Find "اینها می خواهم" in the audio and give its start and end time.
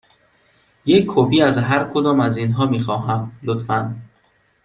2.37-3.31